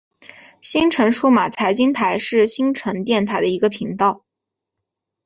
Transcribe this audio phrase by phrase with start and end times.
[0.63, 4.25] 新城数码财经台是新城电台的一个频道。